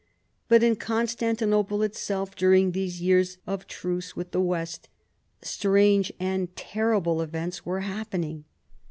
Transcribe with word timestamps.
But 0.47 0.63
in 0.63 0.77
Constantinople 0.77 1.83
itself 1.83 2.35
during 2.35 2.71
these 2.71 3.03
years 3.03 3.37
of 3.45 3.67
truce 3.67 4.15
with 4.15 4.31
the 4.31 4.41
"West, 4.41 4.89
strange 5.43 6.11
and 6.19 6.55
terrible 6.55 7.21
events 7.21 7.67
were 7.67 7.81
happening. 7.81 8.45